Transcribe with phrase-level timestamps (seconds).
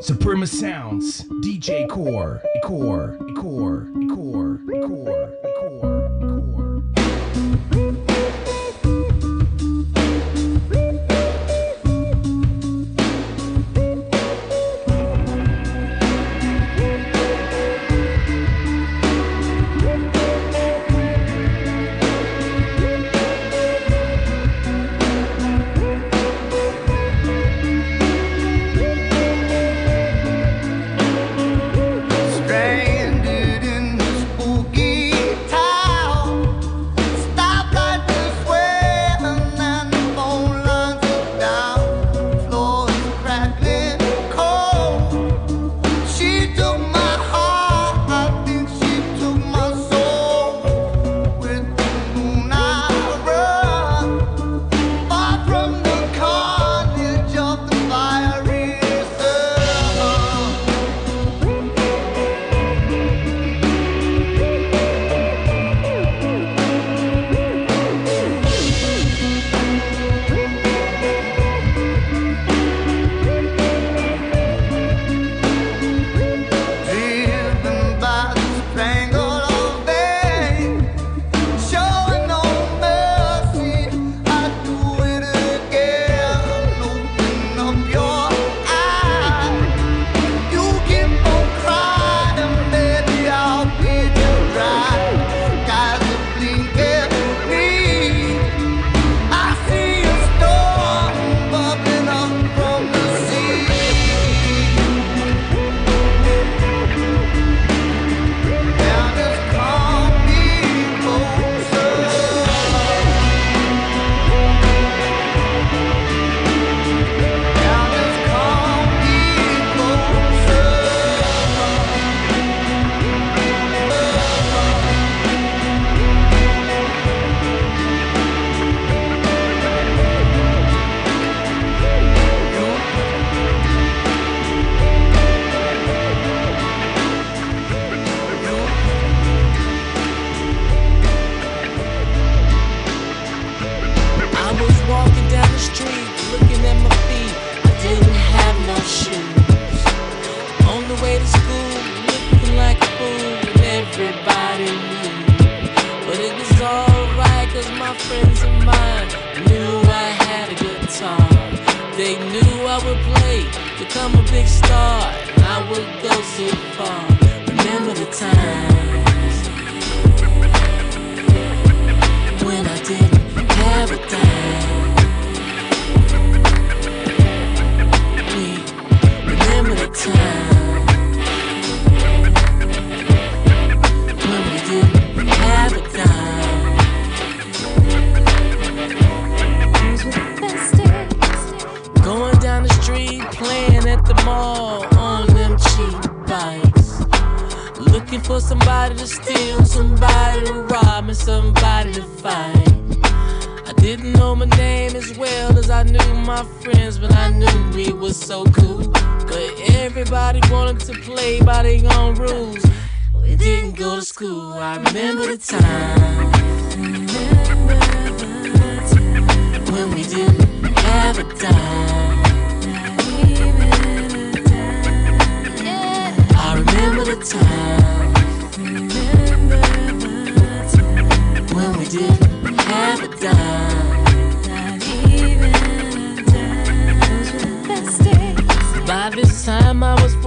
[0.00, 5.93] Suprema Sounds, DJ Core, Core, Core, Core, Core, Core.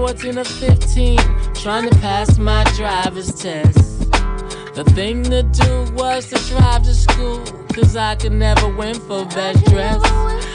[0.08, 1.18] 14 or 15,
[1.54, 4.10] trying to pass my driver's test.
[4.74, 9.26] The thing to do was to drive to school, cause I could never win for
[9.26, 10.00] best dress.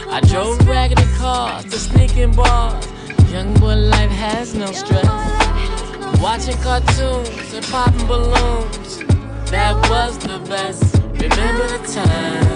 [0.09, 2.89] I drove raggedy cars to sneaking bars.
[3.31, 5.05] Young boy life has no stress.
[6.23, 9.01] Watching cartoons and popping balloons,
[9.51, 10.95] that was the best.
[11.21, 12.53] Remember the time.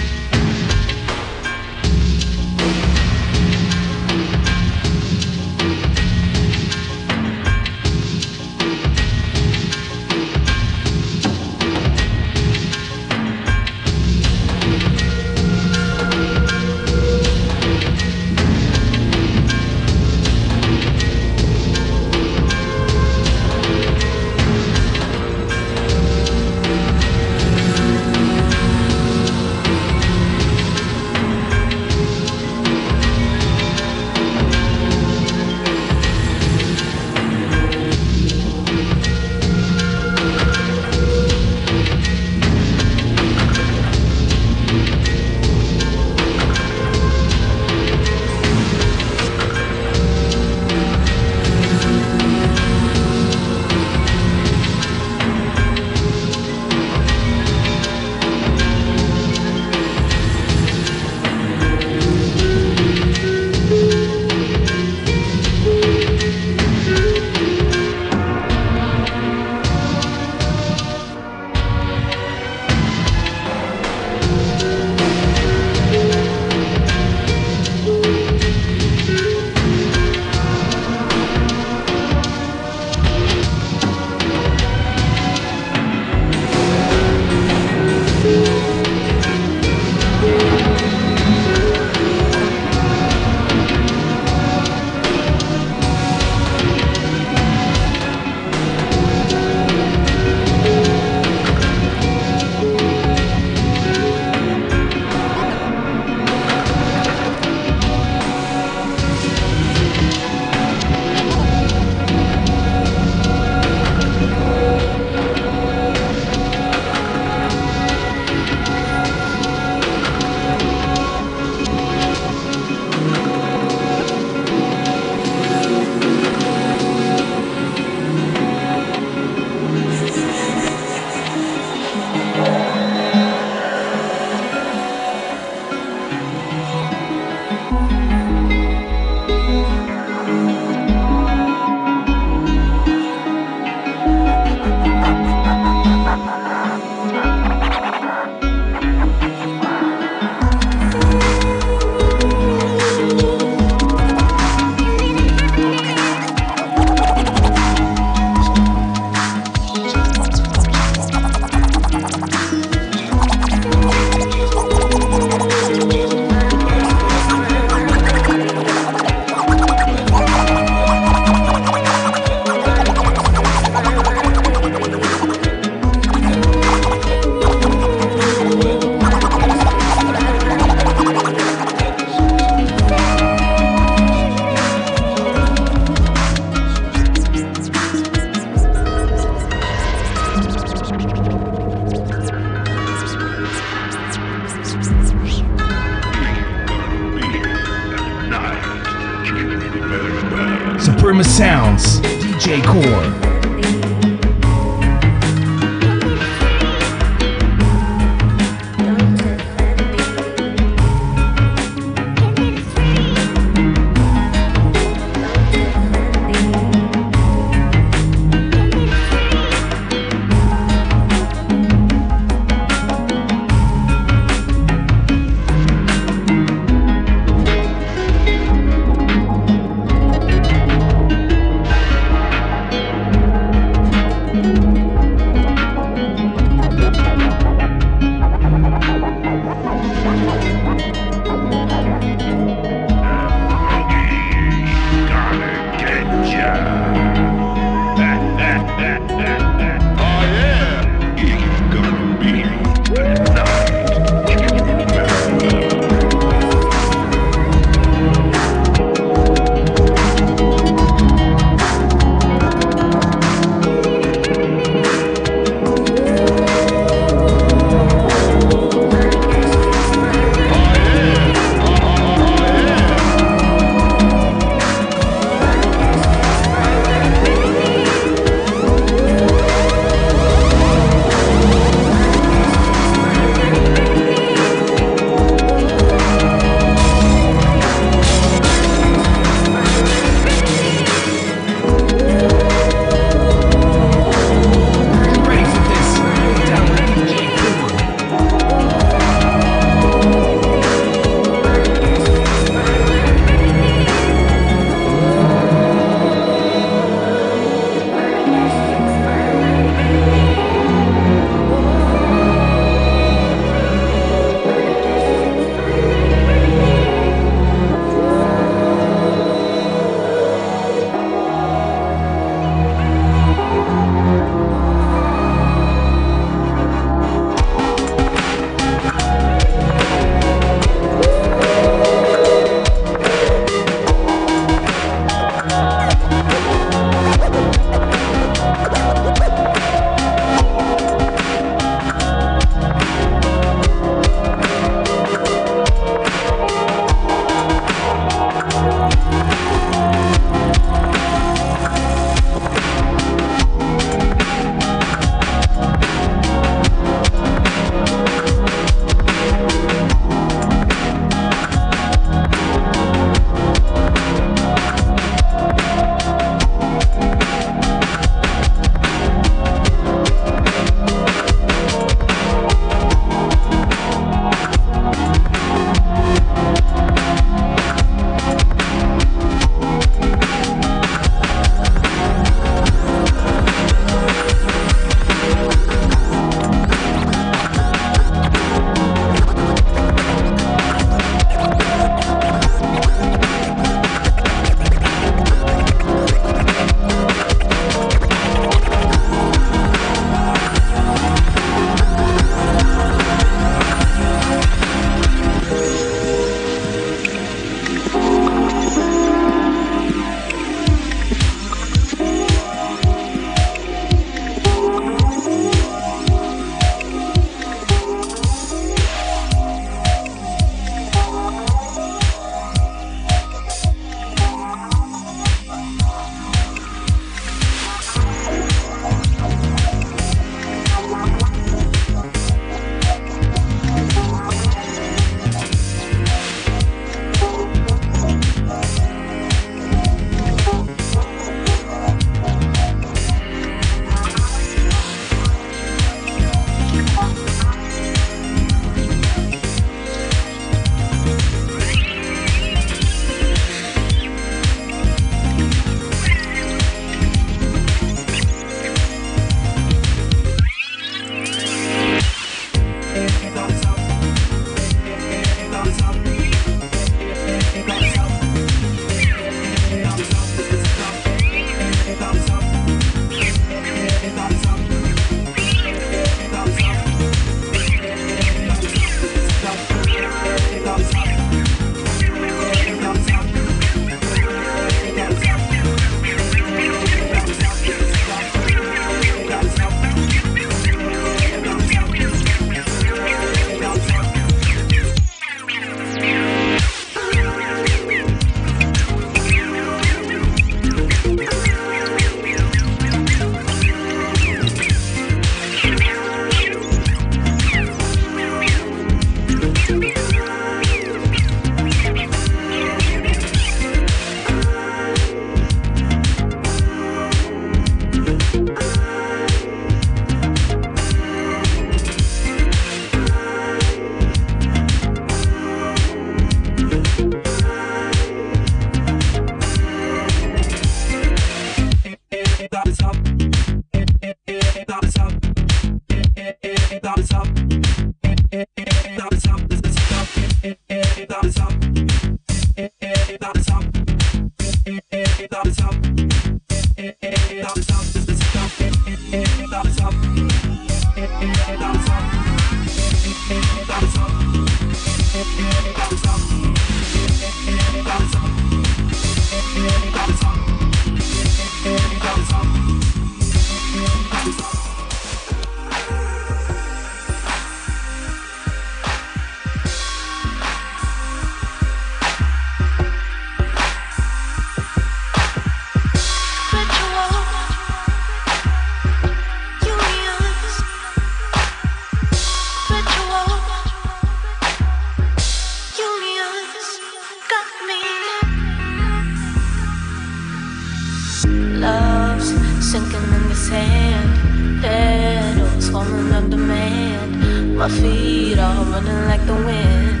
[598.08, 600.00] Feet are running like the wind.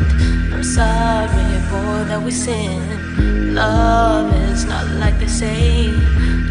[0.54, 2.80] I'm sorry, boy, that we sin.
[3.54, 5.90] Love is not like they say.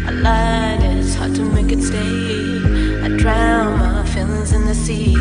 [0.08, 2.60] I lied, it's hard to make it stay.
[3.06, 5.14] I drown my feelings in the sea,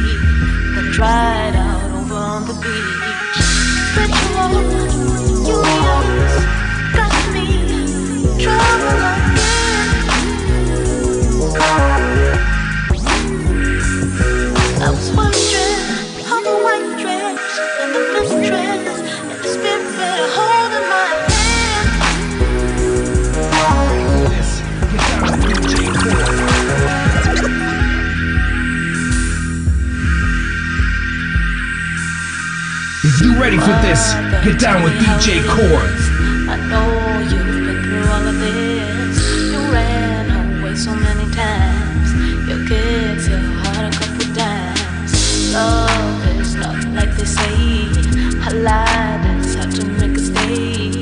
[0.73, 3.37] then dried out over on the beach.
[3.97, 4.53] Ritual,
[5.49, 6.35] you yours,
[6.97, 7.47] got me
[8.43, 8.99] trouble
[11.53, 11.96] again.
[33.39, 35.87] Ready for this, get down with DJ Core.
[36.49, 36.89] I know
[37.29, 39.17] you've been through all of this.
[39.51, 42.09] You ran away so many times.
[42.49, 45.53] Your kids, your heart a couple times.
[45.53, 47.87] Love is not like they say.
[48.41, 50.97] I lied, it's hard to make a stay.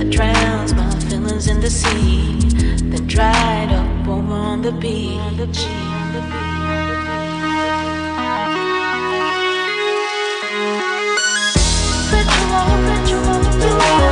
[0.00, 2.38] I my feelings in the sea,
[2.90, 4.32] then dried up over.
[4.32, 5.85] On the beach.
[13.76, 14.05] Ritual, ritual,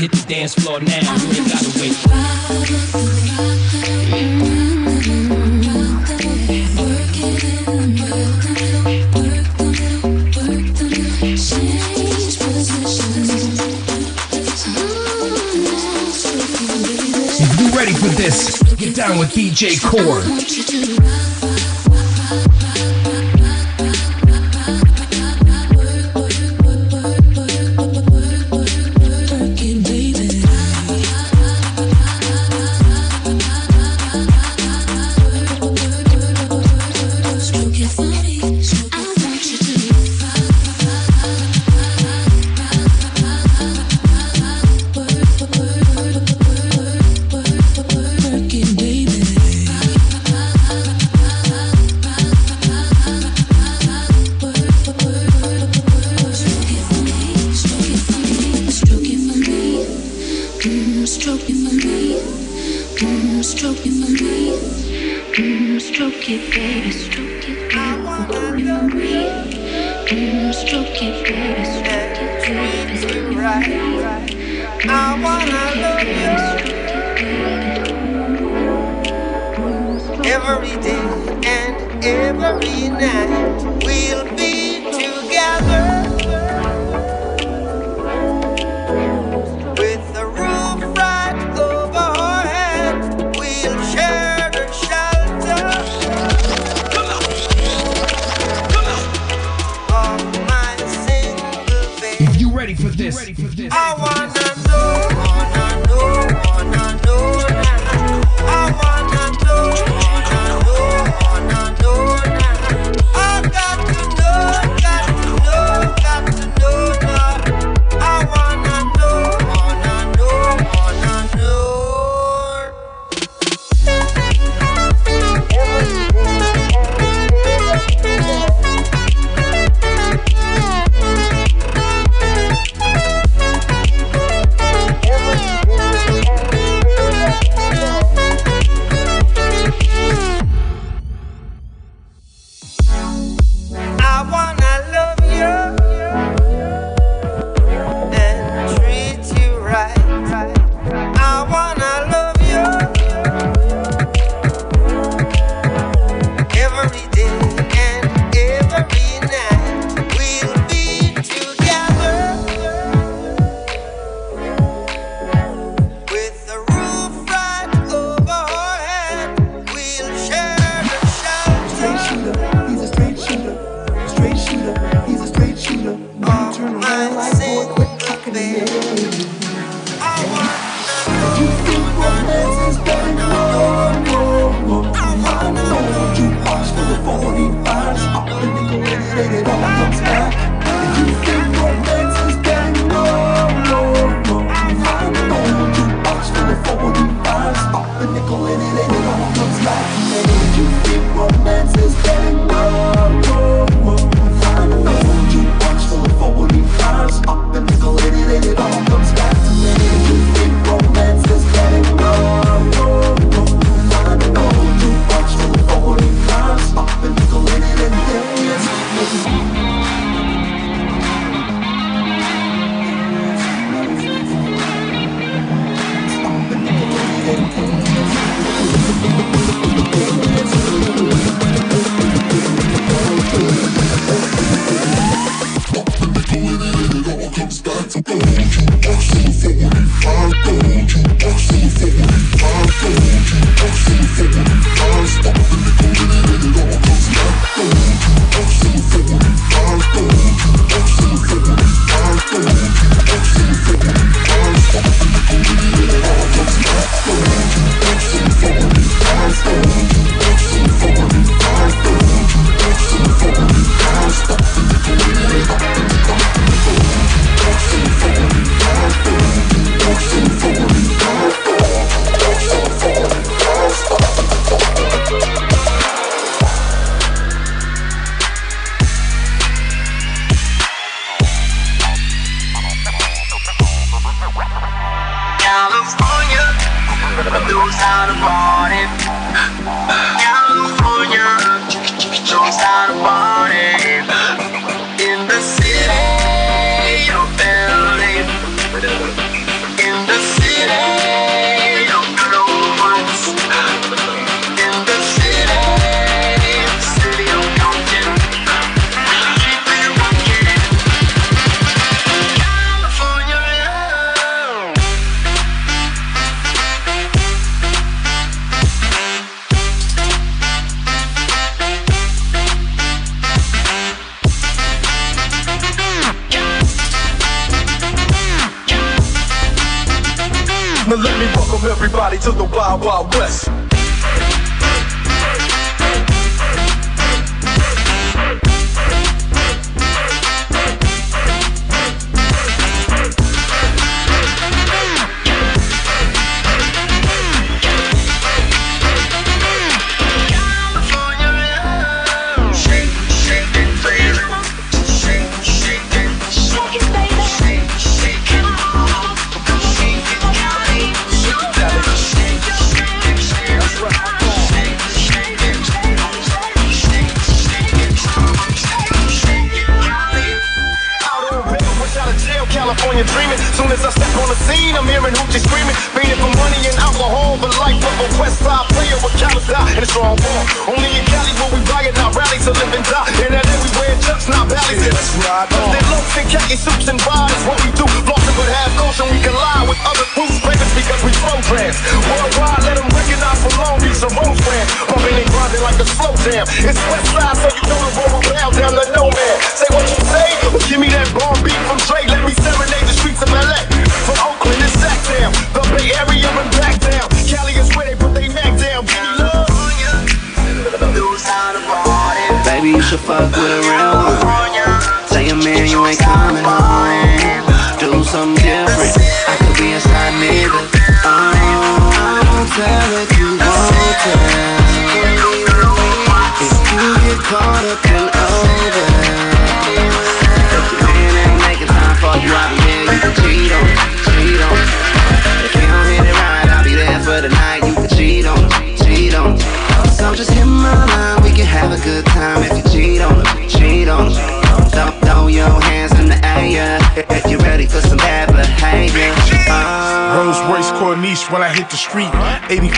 [0.00, 0.96] hit the dance floor now.
[0.96, 1.92] You ain't gotta wait.
[17.58, 21.29] You ready for this, get down with DJ Core.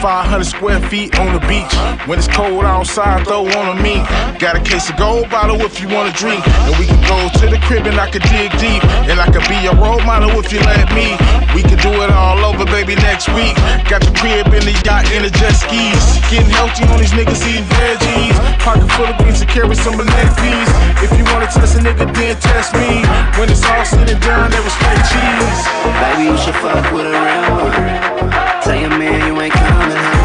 [0.02, 1.70] 500 square feet on the beach.
[2.10, 4.02] When it's cold outside, throw on a meat.
[4.42, 6.42] Got a case of gold bottle if you wanna drink.
[6.66, 8.82] And we can go to the crib and I can dig deep.
[9.06, 11.14] And I can be your role model if you let me.
[11.54, 13.54] We can do it all over, baby, next week.
[13.86, 16.02] Got the crib and the yacht and the jet skis.
[16.26, 18.34] Getting healthy on these niggas eating veggies.
[18.58, 20.70] Pocket full of beans and carry some of that peas.
[20.98, 23.06] If you wanna test a nigga, then test me.
[23.38, 25.62] When it's all sitting down, there was respect cheese.
[26.02, 28.51] Baby, you should fuck with a real one.
[28.64, 30.21] Tell your man you ain't coming home.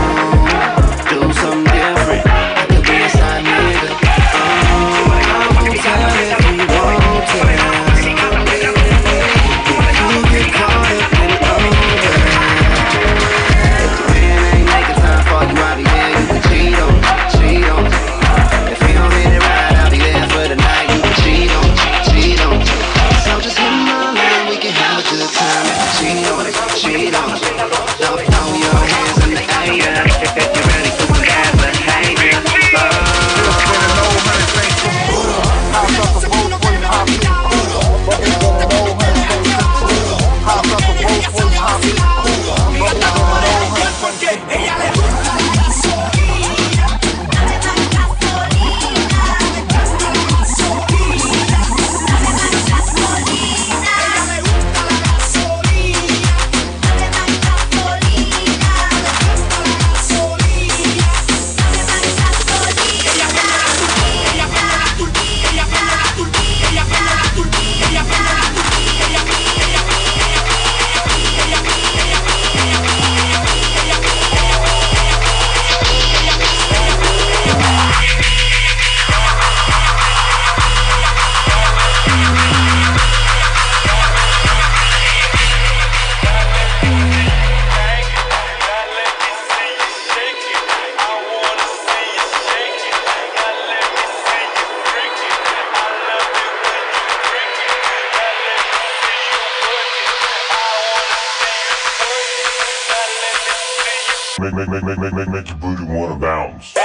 [104.54, 106.76] Make, make, make, make, make, make, make your booty wanna bounce.